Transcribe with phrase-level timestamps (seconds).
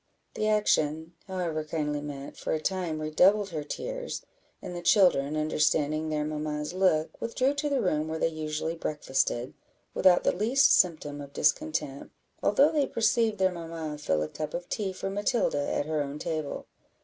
[0.33, 4.23] The action, however kindly meant, for a time redoubled her tears;
[4.59, 9.53] and the children, understanding their mamma's look, withdrew to the room where they usually breakfasted,
[9.93, 12.09] without the least symptom of discontent,
[12.41, 16.17] although they perceived their mamma fill a cup of tea for Matilda at her own
[16.17, 16.65] table.